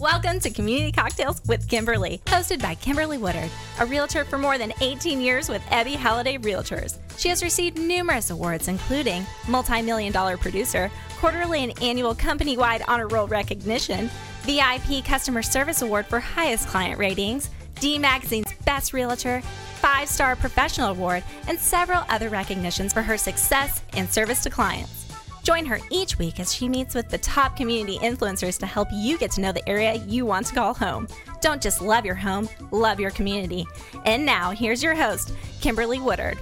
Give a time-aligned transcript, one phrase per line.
[0.00, 4.72] Welcome to Community Cocktails with Kimberly, hosted by Kimberly Woodard, a realtor for more than
[4.80, 6.98] 18 years with Ebby Halliday Realtors.
[7.16, 12.82] She has received numerous awards, including Multi Million Dollar Producer, quarterly and annual company wide
[12.88, 14.10] honor roll recognition,
[14.42, 19.42] VIP Customer Service Award for highest client ratings, D Magazine's Best Realtor,
[19.76, 25.03] five star professional award, and several other recognitions for her success and service to clients.
[25.44, 29.18] Join her each week as she meets with the top community influencers to help you
[29.18, 31.06] get to know the area you want to call home.
[31.42, 33.66] Don't just love your home, love your community.
[34.06, 36.38] And now, here's your host, Kimberly Woodard.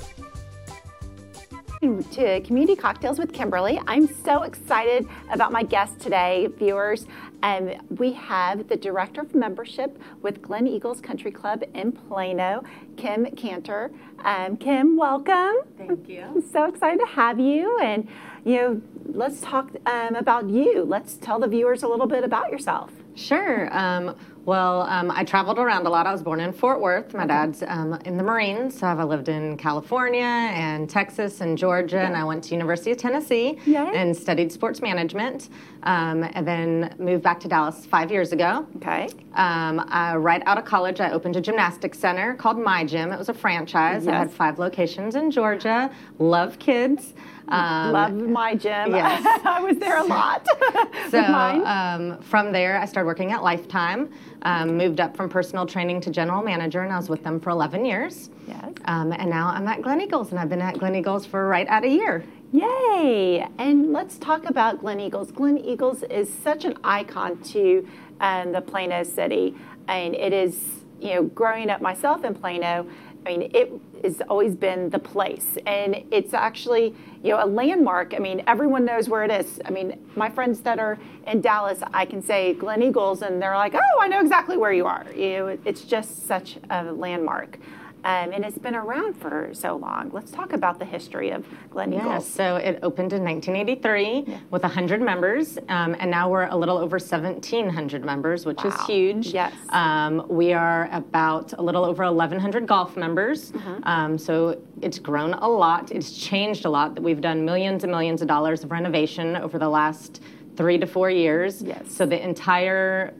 [1.80, 3.80] To Community Cocktails with Kimberly.
[3.88, 7.06] I'm so excited about my guest today, viewers.
[7.42, 12.62] Um, we have the Director of Membership with Gleneagles Country Club in Plano,
[12.96, 13.90] Kim Kantor.
[14.24, 15.56] Um, Kim, welcome.
[15.76, 16.22] Thank you.
[16.22, 17.78] I'm so excited to have you.
[17.80, 18.06] And,
[18.44, 20.84] you know, let's talk um, about you.
[20.84, 22.92] Let's tell the viewers a little bit about yourself.
[23.14, 23.76] Sure.
[23.76, 26.06] Um, well, um, I traveled around a lot.
[26.06, 27.14] I was born in Fort Worth.
[27.14, 31.96] My dad's um, in the Marines, so I've lived in California and Texas and Georgia,
[31.96, 32.06] yeah.
[32.06, 33.58] and I went to University of Tennessee
[33.94, 35.48] and studied sports management,
[35.84, 38.66] um, and then moved back to Dallas five years ago.
[38.76, 39.08] Okay.
[39.34, 43.12] Um, I, right out of college, I opened a gymnastics center called My Gym.
[43.12, 44.04] It was a franchise.
[44.06, 44.12] Yes.
[44.12, 45.90] I had five locations in Georgia.
[46.18, 47.14] Love kids.
[47.52, 48.92] Um, Love my gym.
[49.02, 49.40] Yes.
[49.44, 50.46] I was there a lot.
[51.10, 54.10] so um, from there, I started working at Lifetime.
[54.42, 57.50] Um, moved up from personal training to general manager, and I was with them for
[57.50, 58.30] 11 years.
[58.48, 58.72] Yes.
[58.86, 61.88] Um, and now I'm at Gleneagles, and I've been at Gleneagles for right at a
[61.88, 62.24] year.
[62.52, 63.46] Yay!
[63.58, 65.32] And let's talk about Gleneagles.
[65.32, 67.86] Glen Eagles is such an icon to
[68.20, 69.54] um, the Plano city,
[69.88, 72.86] and it is, you know, growing up myself in Plano
[73.24, 78.14] I mean, it has always been the place, and it's actually you know a landmark.
[78.14, 79.60] I mean, everyone knows where it is.
[79.64, 83.74] I mean, my friends that are in Dallas, I can say Gleneagles, and they're like,
[83.74, 87.58] "Oh, I know exactly where you are." You know, it's just such a landmark.
[88.04, 90.10] Um, and it's been around for so long.
[90.12, 92.04] Let's talk about the history of Gleneagles.
[92.04, 94.38] Yeah, so it opened in 1983 yeah.
[94.50, 98.70] with 100 members, um, and now we're a little over 1,700 members, which wow.
[98.70, 99.26] is huge.
[99.28, 99.54] Yes.
[99.68, 103.82] Um, we are about a little over 1,100 golf members, mm-hmm.
[103.84, 105.90] Um, so it's grown a lot.
[105.92, 106.94] It's changed a lot.
[106.94, 110.22] That we've done millions and millions of dollars of renovation over the last
[110.56, 111.62] three to four years.
[111.62, 111.92] Yes.
[111.92, 113.14] So the entire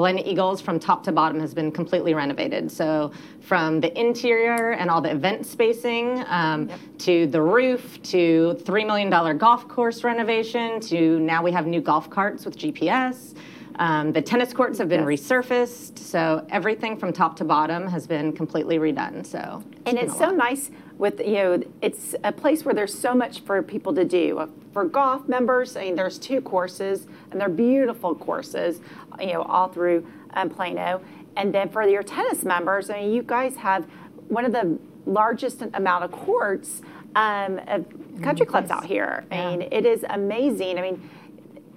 [0.00, 2.72] Gleneagles from top to bottom has been completely renovated.
[2.72, 6.80] So from the interior and all the event spacing um, yep.
[7.00, 12.08] to the roof to $3 million golf course renovation to now we have new golf
[12.08, 13.34] carts with GPS.
[13.80, 15.22] Um, the tennis courts have been yes.
[15.22, 19.24] resurfaced, so everything from top to bottom has been completely redone.
[19.24, 23.40] So, and it's so nice with you know it's a place where there's so much
[23.40, 24.38] for people to do.
[24.38, 28.80] Uh, for golf members I mean there's two courses and they're beautiful courses
[29.18, 31.00] you know all through um, Plano.
[31.36, 33.86] And then for your tennis members I mean you guys have
[34.28, 36.82] one of the largest amount of courts
[37.16, 37.86] um, of
[38.22, 39.24] country mm, clubs out here.
[39.32, 40.78] I mean it is amazing.
[40.78, 41.10] I mean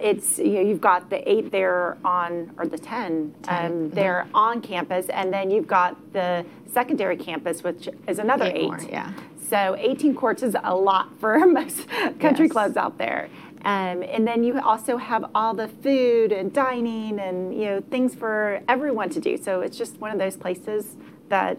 [0.04, 3.66] it's you know, you've got the eight there on or the 10, 10.
[3.66, 3.96] Um, mm-hmm.
[3.96, 8.68] there on campus and then you've got the secondary campus which is another eight, eight.
[8.68, 9.14] More, yeah
[9.50, 11.88] so 18 courts is a lot for most
[12.20, 12.52] country yes.
[12.52, 13.30] clubs out there
[13.66, 18.14] um, and then you also have all the food and dining and you know things
[18.14, 20.98] for everyone to do so it's just one of those places
[21.30, 21.58] that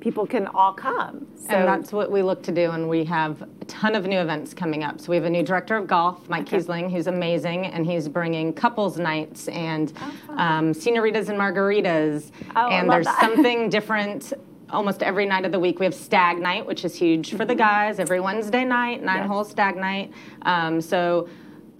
[0.00, 1.26] people can all come.
[1.36, 4.18] So and that's what we look to do, and we have a ton of new
[4.18, 5.00] events coming up.
[5.00, 6.58] So we have a new director of golf, Mike okay.
[6.58, 12.30] Kiesling, who's amazing, and he's bringing couples nights and oh, um, senoritas and margaritas.
[12.56, 13.20] Oh, and there's that.
[13.20, 14.32] something different
[14.70, 15.78] almost every night of the week.
[15.78, 17.58] We have stag night, which is huge for the mm-hmm.
[17.58, 17.98] guys.
[17.98, 19.28] Every Wednesday night, nine yes.
[19.28, 20.12] hole stag night.
[20.42, 21.28] Um, so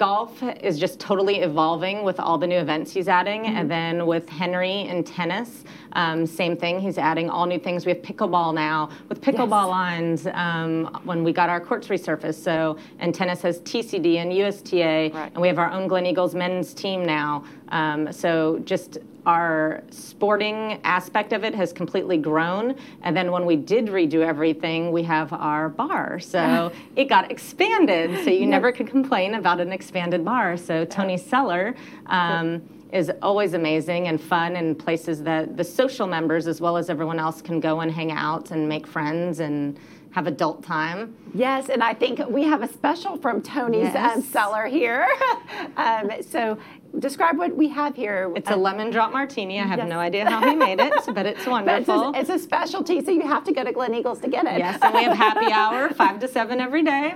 [0.00, 3.42] golf is just totally evolving with all the new events he's adding.
[3.42, 3.56] Mm-hmm.
[3.56, 6.80] And then with Henry and tennis, um, same thing.
[6.80, 7.84] He's adding all new things.
[7.84, 9.78] We have pickleball now with pickleball yes.
[9.78, 12.42] lines um, when we got our courts resurfaced.
[12.42, 15.10] So, and tennis has TCD and USTA.
[15.12, 15.32] Right.
[15.32, 17.44] And we have our own Gleneagles men's team now.
[17.70, 22.74] Um, so just our sporting aspect of it has completely grown.
[23.02, 26.18] And then when we did redo everything, we have our bar.
[26.20, 28.24] So it got expanded.
[28.24, 30.56] So you never could complain about an expanded bar.
[30.56, 31.74] So Tony's Cellar.
[32.06, 32.62] Um,
[32.92, 37.20] is always amazing and fun and places that the social members as well as everyone
[37.20, 39.78] else can go and hang out and make friends and
[40.12, 41.14] have adult time.
[41.34, 44.16] Yes, and I think we have a special from Tony's yes.
[44.16, 45.06] um, cellar here.
[45.76, 46.58] um, so
[46.98, 48.32] describe what we have here.
[48.36, 49.60] It's a lemon drop martini.
[49.60, 49.88] I have yes.
[49.88, 51.60] no idea how he made it, but it's wonderful.
[52.12, 54.46] But it's, a, it's, a, specialty, so you have to go to Gleneagles to get
[54.46, 54.58] it.
[54.58, 57.14] Yes, and we have happy hour, 5 to 7 every day.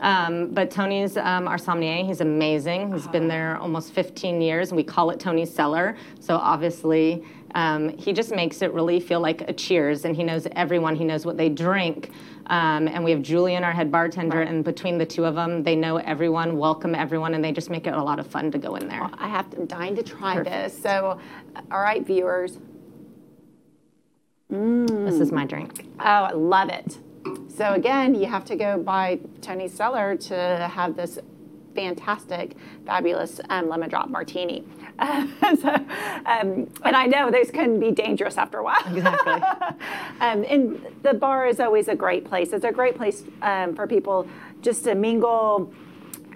[0.00, 2.04] Um, but Tony's um, our sommelier.
[2.04, 2.92] He's amazing.
[2.92, 5.96] He's been there almost 15 years, and we call it Tony's Cellar.
[6.18, 7.24] So obviously,
[7.54, 10.96] um, he just makes it really feel like a cheers, and he knows everyone.
[10.96, 12.10] He knows what they drink.
[12.46, 14.48] Um, and we have Julian, our head bartender, Right.
[14.48, 17.86] and between the two of them, they know everyone, welcome everyone, and they just make
[17.86, 19.08] it a lot of fun to go in there.
[19.18, 20.76] I have to, I'm dying to try this.
[20.76, 21.18] So,
[21.70, 22.58] all right, viewers.
[24.48, 25.86] This is my drink.
[26.00, 26.98] Oh, I love it.
[27.48, 31.18] So again, you have to go by Tony's Cellar to have this
[31.74, 34.64] fantastic, fabulous um, lemon drop martini.
[35.00, 35.74] so,
[36.26, 38.82] um, and I know those can be dangerous after a while.
[38.94, 39.32] Exactly.
[40.20, 42.52] um, and the bar is always a great place.
[42.52, 44.28] It's a great place um, for people
[44.60, 45.72] just to mingle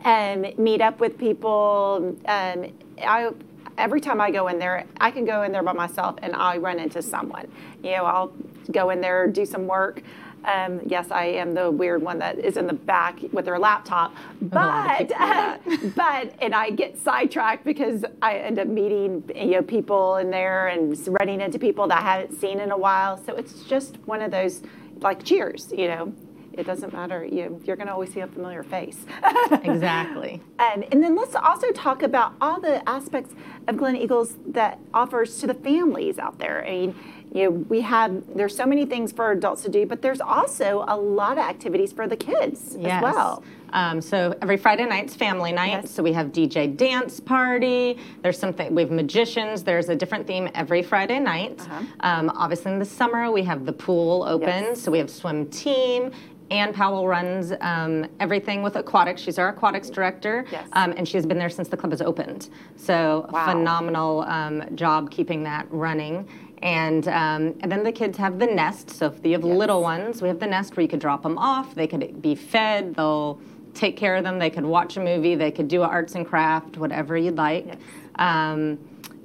[0.05, 2.17] and meet up with people.
[2.27, 3.31] Um, I
[3.79, 6.57] every time I go in there, I can go in there by myself and I
[6.57, 7.51] run into someone.
[7.83, 8.33] You know, I'll
[8.71, 10.03] go in there, do some work.
[10.47, 14.15] Um, yes, I am the weird one that is in the back with their laptop,
[14.41, 15.09] but
[15.97, 20.69] but and I get sidetracked because I end up meeting you know people in there
[20.69, 23.17] and running into people that I haven't seen in a while.
[23.17, 24.63] So it's just one of those
[25.01, 26.13] like cheers, you know.
[26.53, 27.23] It doesn't matter.
[27.23, 29.05] You, you're going to always see a familiar face.
[29.63, 30.41] exactly.
[30.59, 33.35] Um, and then let's also talk about all the aspects
[33.69, 36.65] of Gleneagles that offers to the families out there.
[36.67, 36.95] I mean,
[37.37, 40.85] you know, we have there's so many things for adults to do, but there's also
[40.89, 42.93] a lot of activities for the kids Yes.
[42.95, 43.45] as well.
[43.75, 45.83] Um, so every Friday night's family night.
[45.83, 45.91] Yes.
[45.91, 47.99] So we have DJ dance party.
[48.23, 49.63] There's something we have magicians.
[49.65, 51.61] There's a different theme every Friday night.
[51.61, 51.83] Uh-huh.
[52.01, 54.49] Um, obviously in the summer we have the pool open.
[54.49, 54.81] Yes.
[54.81, 56.13] So we have swim team.
[56.49, 59.21] Ann Powell runs um, everything with aquatics.
[59.21, 60.69] She's our aquatics director, Yes.
[60.75, 62.51] um, and she's been there since the club has opened.
[62.77, 63.47] So Wow.
[63.47, 66.29] phenomenal um, job keeping that running.
[66.63, 68.91] And um, and then the kids have the nest.
[68.91, 69.57] So if you have Yes.
[69.57, 71.75] little ones, we have the nest where you could drop them off.
[71.75, 72.95] They could be fed.
[72.95, 73.39] They'll
[73.75, 74.39] take care of them.
[74.39, 75.35] They could watch a movie.
[75.35, 77.67] They could do arts and craft, whatever you'd like.
[77.67, 77.77] Yes.
[78.17, 78.79] Um,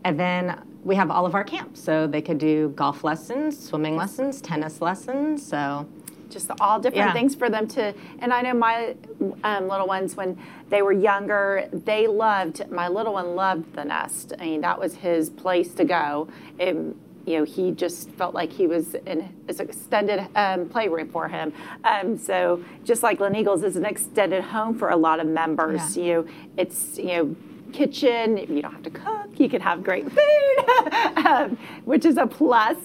[0.03, 1.81] and then we have all of our camps.
[1.81, 5.45] So they could do golf lessons, swimming lessons, tennis lessons.
[5.45, 5.87] So
[6.29, 7.13] just all different Yeah.
[7.13, 8.95] things for them to and i know my
[9.43, 10.37] um, little ones when
[10.69, 14.95] they were younger they loved my little one loved the nest i mean that was
[14.95, 16.77] his place to go it,
[17.25, 21.53] you know he just felt like he was in this extended um, playroom for him
[21.83, 26.03] um, so just like Gleneagles is an extended home for a lot of members Yeah.
[26.03, 26.27] you know
[26.57, 27.35] it's you know
[27.71, 28.37] kitchen.
[28.37, 29.39] You don't have to cook.
[29.39, 30.93] You can have great food,
[31.25, 32.77] um, which is a plus.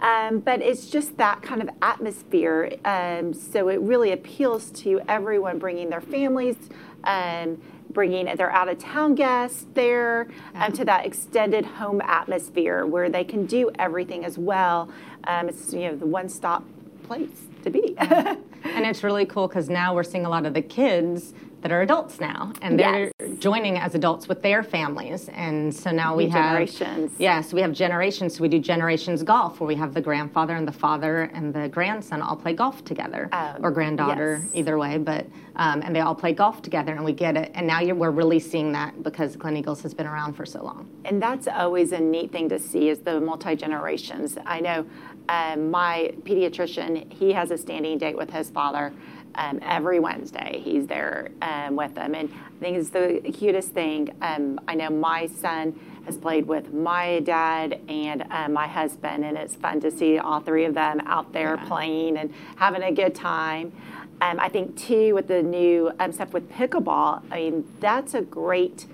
[0.00, 2.74] Um, but it's just that kind of atmosphere.
[2.84, 6.56] Um, so it really appeals to everyone bringing their families.
[7.04, 7.60] Um,
[7.94, 13.24] bringing their out of town guests there um, to that extended home atmosphere where they
[13.24, 14.90] can do everything as well.
[15.26, 16.64] Um, it's you know the one stop
[17.04, 17.96] place to be.
[18.64, 21.80] And it's really cool because now we're seeing a lot of the kids that are
[21.80, 23.38] adults now, and they're Yes.
[23.38, 25.30] joining as adults with their families.
[25.30, 27.12] And so now we New have generations.
[27.18, 28.36] Yes, we have generations.
[28.36, 31.70] So we do generations golf, where we have the grandfather and the father and the
[31.70, 34.50] grandson all play golf together, Um, or granddaughter, yes.
[34.54, 34.98] either way.
[34.98, 35.26] But
[35.56, 37.50] um, and they all play golf together, and we get it.
[37.54, 40.86] And now you're, we're really seeing that because Gleneagles has been around for so long.
[41.06, 44.36] And that's always a neat thing to see is the multi generations.
[44.44, 44.84] I know
[45.30, 48.92] um, my pediatrician, he has a standing date with his father
[49.34, 50.60] um, every Wednesday.
[50.62, 52.14] He's there um, with them.
[52.14, 54.14] And I think it's the cutest thing.
[54.22, 59.36] Um, I know my son has played with my dad and uh, my husband, and
[59.38, 63.14] it's fun to see all three of them out there playing and having a good
[63.14, 63.72] time.
[64.20, 67.22] Um, I think too with the new um, stuff with pickleball.
[67.30, 68.86] I mean, that's a great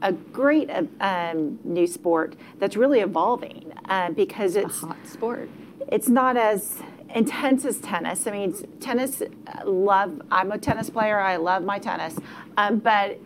[0.00, 5.48] a great um, new sport that's really evolving uh, because it's a Hot sport.
[5.90, 6.80] it's not as
[7.14, 8.26] intense as tennis.
[8.26, 10.20] I mean, tennis, uh, love.
[10.30, 11.18] I'm a tennis player.
[11.18, 12.16] I love my tennis,
[12.56, 13.18] um, but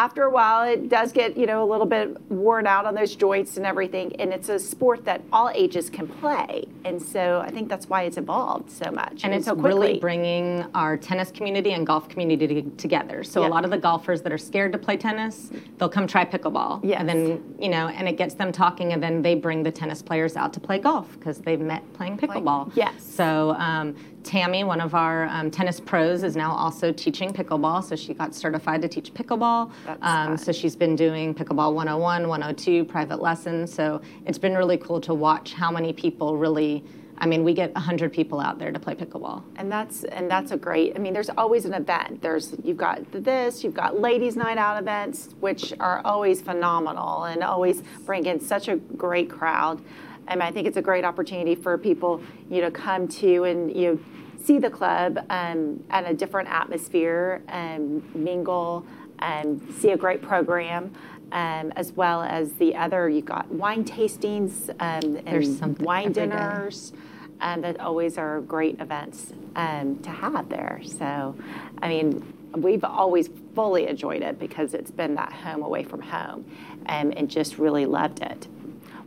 [0.00, 3.14] after a while, it does get you know a little bit worn out on those
[3.14, 4.16] joints and everything.
[4.18, 8.04] And it's a sport that all ages can play, and so I think that's why
[8.04, 12.62] it's evolved so much And it's so really bringing our tennis community and golf community
[12.78, 13.22] together.
[13.22, 13.48] So Yeah.
[13.48, 16.80] a lot of the golfers that are scared to play tennis, they'll come try pickleball.
[16.82, 17.00] Yes.
[17.00, 20.00] And then, you know, and it gets them talking and then they bring the tennis
[20.00, 22.72] players out to play golf because they've met playing pickleball.
[22.74, 22.94] yes.
[23.02, 27.82] So um, Tammy, one of our um, tennis pros, is now also teaching pickleball.
[27.82, 29.70] So she got certified to teach pickleball.
[29.86, 33.72] That's um, so she's been doing pickleball 101, 102, private lessons.
[33.72, 36.84] So it's been really cool to watch how many people really,
[37.18, 39.42] I mean, we get 100 people out there to play pickleball.
[39.56, 40.94] And that's and that's a great.
[40.96, 42.20] I mean, there's always an event.
[42.22, 47.42] There's you've got this, you've got ladies' night out events, which are always phenomenal and
[47.42, 49.82] always bring in such a great crowd.
[50.30, 53.92] And I think it's a great opportunity for people, you know, come to and you
[53.92, 54.00] know,
[54.42, 58.86] see the club um, at a different atmosphere, and mingle,
[59.18, 60.94] and see a great program.
[61.32, 66.92] Um, as well as the other, you got wine tastings um, and wine dinners,
[67.40, 70.80] and that always are great events um, to have there.
[70.84, 71.36] So,
[71.82, 76.44] I mean, we've always fully enjoyed it because it's been that home away from home,
[76.86, 78.48] um, and just really loved it.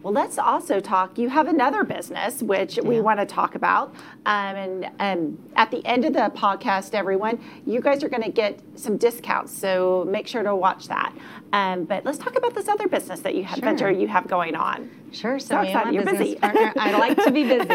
[0.04, 1.18] Well, let's also talk.
[1.18, 3.96] You have another business which we want to talk about,
[4.26, 8.30] um, and um, at the end of the podcast, everyone, you guys are going to
[8.32, 9.58] get some discounts.
[9.58, 11.14] So make sure to watch that.
[11.54, 13.64] Um, but let's talk about this other business that you have Sure.
[13.64, 14.90] venture you have going on.
[15.14, 15.40] Sure.
[15.40, 15.94] So, So me and my excited.
[15.94, 16.40] You're business busy.
[16.40, 17.70] partner, I like to be busy.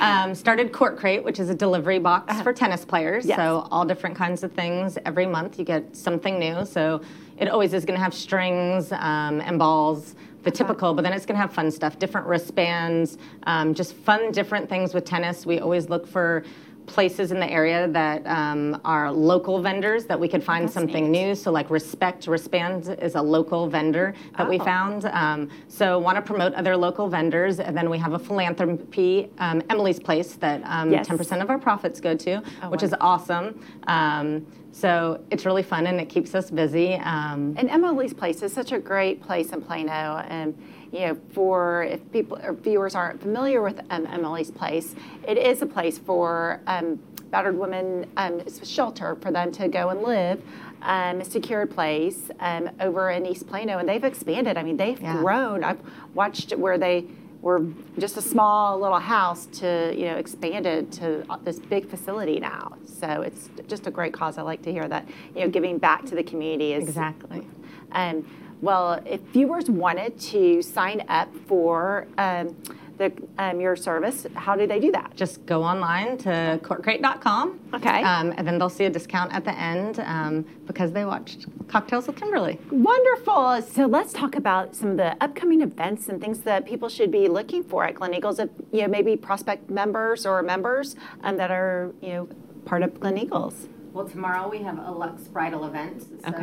[0.00, 3.24] Um, started Court Crate, which is a delivery box for tennis players.
[3.24, 3.28] Uh-huh.
[3.30, 3.38] Yes.
[3.38, 4.98] So all different kinds of things.
[5.06, 6.66] Every month you get something new.
[6.66, 7.00] So
[7.40, 10.24] it always is going to have strings um, and balls, Uh-huh.
[10.44, 14.30] the typical, but then it's going to have fun stuff, different wristbands, um, just fun,
[14.32, 15.44] different things with tennis.
[15.44, 16.44] We always look for
[16.86, 21.10] places in the area that um, are local vendors that we could find That's something
[21.10, 21.26] neat.
[21.28, 21.34] new.
[21.34, 24.64] So like Respect Wristbands is a local vendor that we Oh.
[24.64, 25.04] found.
[25.06, 29.62] Um, so want to promote other local vendors, and then we have a philanthropy, um,
[29.70, 31.06] Emily's Place, that um, Yes.
[31.08, 33.60] 10% of our profits go to, Oh, which is awesome.
[33.86, 36.94] Um, so it's really fun and it keeps us busy.
[36.94, 40.24] Um, And Emily's Place is such a great place in Plano.
[40.28, 40.54] And,
[40.92, 44.94] you know, for if people or viewers aren't familiar with um, Emily's Place,
[45.26, 46.98] it is a place for um,
[47.30, 50.42] battered women, um, shelter for them to go and live.
[50.82, 54.56] Um, a secured place um, over in East Plano, and they've expanded.
[54.56, 55.18] I mean, they've Yeah.
[55.20, 55.62] grown.
[55.62, 55.78] I've
[56.14, 57.04] watched where they
[57.42, 57.66] were
[57.98, 62.72] just a small little house to, you know, expanded to this big facility now.
[62.86, 64.38] So it's just a great cause.
[64.38, 67.46] I like to hear that, you know, giving back to the community is exactly.
[67.92, 68.24] um,
[68.60, 72.56] well, if viewers wanted to sign up for um,
[72.98, 75.12] the, um, your service, how do they do that?
[75.16, 77.58] Just go online to courtcrate.com.
[77.72, 78.02] Okay.
[78.02, 82.06] Um, and then they'll see a discount at the end um, because they watched Cocktails
[82.06, 82.58] with Kimberly.
[82.70, 83.62] Wonderful.
[83.62, 87.26] So let's talk about some of the upcoming events and things that people should be
[87.28, 88.38] looking for at Gleneagles.
[88.38, 92.28] If you know, maybe prospect members or members um, that are you know
[92.66, 93.68] part of Gleneagles.
[93.92, 96.04] Well, tomorrow we have a Lux Bridal event.
[96.28, 96.38] Okay.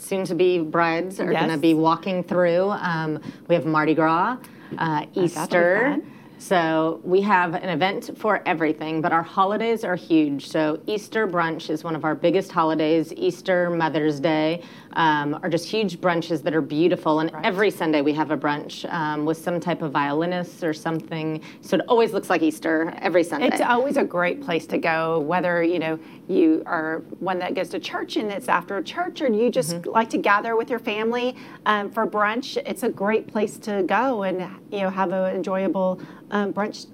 [0.00, 2.70] So all soon-to-be brides are going to be walking through.
[2.70, 4.38] Um, we have Mardi Gras,
[4.78, 5.98] uh, Easter.
[6.38, 10.48] So we have an event for everything, but our holidays are huge.
[10.48, 13.12] So Easter brunch is one of our biggest holidays.
[13.14, 17.20] Easter, Mother's Day um, are just huge brunches that are beautiful.
[17.20, 21.40] And every Sunday we have a brunch um, with some type of violinist or something.
[21.60, 23.48] So it always looks like Easter every Sunday.
[23.48, 27.68] It's always a great place to go, whether you know you are one that goes
[27.70, 29.90] to church and it's after church, or you just Mm-hmm.
[29.90, 32.56] like to gather with your family um, for brunch.
[32.66, 34.40] It's a great place to go and
[34.72, 36.86] you know have an enjoyable um, brunch.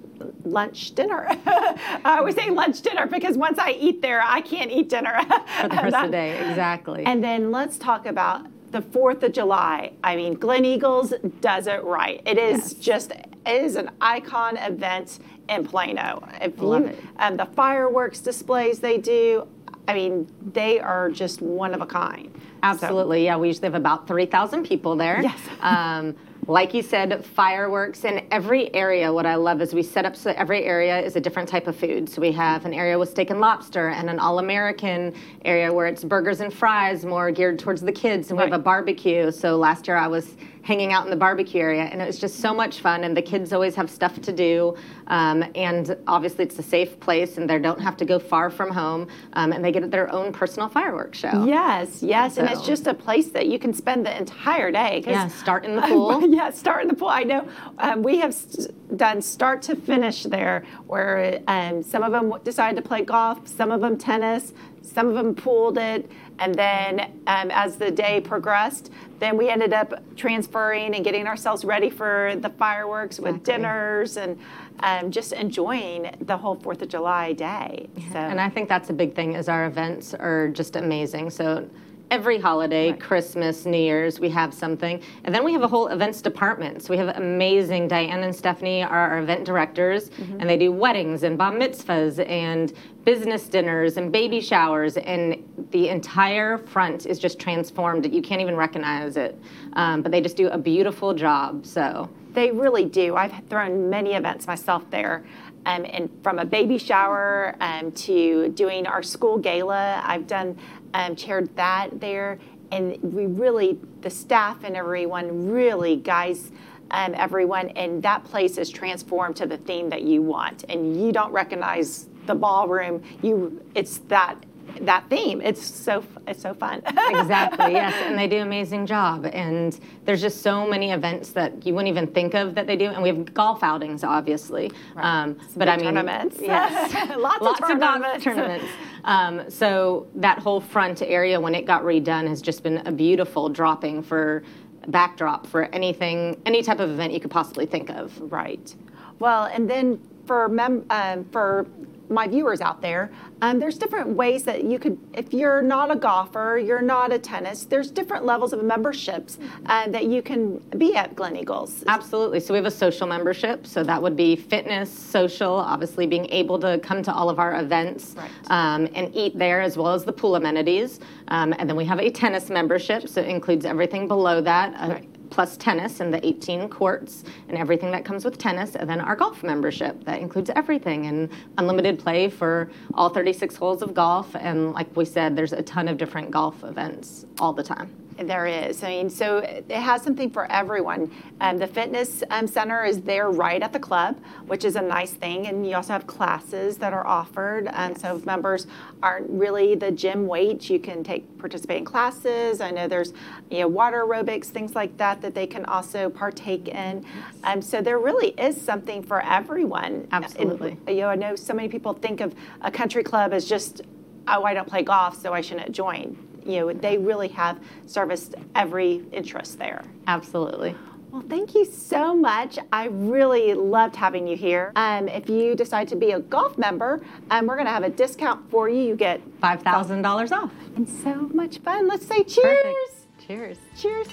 [0.43, 1.27] Lunch, dinner.
[1.45, 5.19] I always say lunch, dinner because once I eat there, I can't eat dinner.
[5.61, 7.05] for the rest of the day, exactly.
[7.05, 9.93] And then let's talk about the 4th of July.
[10.03, 12.21] I mean, Gleneagles does it right.
[12.25, 12.73] It is Yes.
[12.73, 15.19] just, it is an icon event
[15.49, 16.27] in Plano.
[16.41, 17.03] If Love you, it.
[17.19, 19.47] um, the fireworks displays they do,
[19.87, 22.29] I mean, they are just one of a kind.
[22.35, 23.23] So- Absolutely.
[23.23, 25.21] Yeah, we usually have about 3,000 people there.
[25.21, 25.39] Yes.
[25.61, 26.13] um,
[26.47, 29.11] like you said, fireworks in every area.
[29.11, 31.75] What I love is we set up so every area is a different type of
[31.75, 32.07] food.
[32.07, 35.13] So we have an area with steak and lobster and an all American
[35.43, 38.29] area where it's burgers and fries, more geared towards the kids.
[38.29, 38.51] And we Right.
[38.53, 39.29] have a barbecue.
[39.29, 42.39] So last year I was hanging out in the barbecue area and it was just
[42.39, 43.03] so much fun.
[43.03, 44.75] And the kids always have stuff to do.
[45.07, 48.69] Um, and obviously it's a safe place and they don't have to go far from
[48.71, 49.07] home.
[49.33, 51.45] Um, and they get their own personal fireworks show.
[51.45, 55.03] Yes, yes, and it's just a place that you can spend the entire day.
[55.05, 56.27] Yeah, start in the pool.
[56.27, 57.09] yeah, start in the pool.
[57.09, 57.47] I know
[57.79, 62.81] um, we have s done start to finish there, where um, some of them decided
[62.81, 64.53] to play golf, some of them tennis,
[64.97, 68.89] some of them pooled it, and then um, as the day progressed,
[69.19, 74.39] then we ended up transferring and getting ourselves ready for the fireworks with dinners and
[74.79, 77.87] um, just enjoying the whole Fourth of July day.
[78.11, 78.17] So.
[78.17, 81.29] And I think that's a big thing is our events are just amazing.
[81.29, 81.69] So
[82.09, 85.01] every holiday, Christmas, New Year's, we have something.
[85.25, 86.81] And then we have a whole events department.
[86.81, 90.39] So we have amazing Diane and Stephanie are our event directors Mm-hmm.
[90.39, 92.73] and they do weddings and bar mitzvahs and
[93.07, 98.05] business dinners and baby showers and the entire front is just transformed.
[98.13, 99.39] You can't even recognize it.
[99.73, 101.65] Um, but they just do a beautiful job.
[101.65, 103.15] So They really do.
[103.15, 105.23] I've thrown many events myself there.
[105.65, 110.57] Um, and from a baby shower um, to doing our school gala, I've done
[110.93, 112.39] um, chaired that there.
[112.73, 116.51] And we really, the staff and everyone really, guys,
[116.91, 121.13] um, everyone, and that place is transformed to the theme that you want, and you
[121.13, 123.03] don't recognize the ballroom.
[123.21, 124.37] You, it's that
[124.81, 125.41] that theme.
[125.41, 126.81] It's so it's so fun.
[127.09, 127.73] exactly.
[127.73, 129.25] Yes, and they do an amazing job.
[129.25, 132.85] And there's just so many events that you wouldn't even think of that they do.
[132.85, 134.71] And we have golf outings, obviously.
[134.95, 135.23] Right.
[135.23, 136.37] Um, but I mean, tournaments.
[136.39, 138.17] Yes, lots, lots, of tournaments.
[138.17, 138.65] Of tournaments.
[139.03, 143.49] Um, so that whole front area, when it got redone, has just been a beautiful
[143.49, 144.43] dropping for
[144.87, 148.19] backdrop for anything, any type of event you could possibly think of.
[148.31, 148.73] Right.
[149.19, 151.65] Well, and then for mem- um, for
[152.09, 153.11] my viewers out there,
[153.41, 157.19] um, there's different ways that you could, if you're not a golfer, you're not a
[157.19, 159.37] tennis, there's different levels of memberships
[159.67, 161.83] uh, that you can be at Gleneagles.
[161.87, 162.39] Absolutely.
[162.39, 163.67] So we have a social membership.
[163.67, 167.59] So that would be fitness, social, obviously being able to come to all of our
[167.59, 168.31] events right.
[168.49, 170.99] um, and eat there as well as the pool amenities.
[171.27, 173.07] Um, and then we have a tennis membership.
[173.07, 174.73] So it includes everything below that.
[174.75, 178.89] Uh, right plus tennis and the 18 courts and everything that comes with tennis, and
[178.89, 183.93] then our golf membership that includes everything and unlimited play for all 36 holes of
[183.93, 184.35] golf.
[184.35, 188.06] And like we said, there's a ton of different golf events all the time.
[188.17, 188.83] There is.
[188.83, 191.11] I mean, so it has something for everyone.
[191.39, 195.11] Um, the fitness um, center is there right at the club, which is a nice
[195.11, 195.45] thing.
[195.47, 197.67] And you also have classes that are offered.
[197.67, 198.01] And yes.
[198.01, 198.65] so if members
[199.03, 202.59] aren't really the gym weight, you can take participate in classes.
[202.59, 203.13] I know there's
[203.51, 207.05] you know water aerobics, things like that that they can also partake in.
[207.43, 210.07] Um, so there really is something for everyone.
[210.11, 210.77] Absolutely.
[210.87, 213.81] And, you know, I know so many people think of a country club as just
[214.29, 218.35] oh, I don't play golf, so I shouldn't join you know, they really have serviced
[218.55, 219.83] every interest there.
[220.07, 220.75] Absolutely.
[221.11, 222.59] Well, thank you so much.
[222.71, 224.71] I really loved having you here.
[224.75, 226.99] Um, if you decide to be a golf member,
[227.31, 228.83] um, we're going to have a discount for you.
[228.83, 230.51] You get $5,000 off.
[230.75, 231.87] And so much fun.
[231.87, 232.63] Let's say cheers.
[232.63, 232.77] Perfect.
[233.25, 233.57] Cheers.
[233.77, 234.07] Cheers.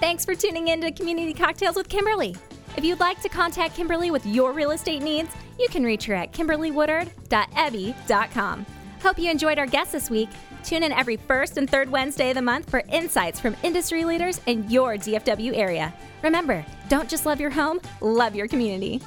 [0.00, 2.34] Thanks for tuning in to Community Cocktails with Kimberly.
[2.76, 6.14] If you'd like to contact Kimberly with your real estate needs, you can reach her
[6.14, 8.66] at kimberlywoodard.ebby.com.
[9.02, 10.30] Hope you enjoyed our guest this week.
[10.66, 14.40] Tune in every first and third Wednesday of the month for insights from industry leaders
[14.46, 15.94] in your DFW area.
[16.24, 19.00] Remember, don't just love your home, love your community.